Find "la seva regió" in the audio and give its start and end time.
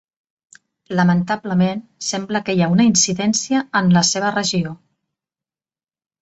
3.99-4.75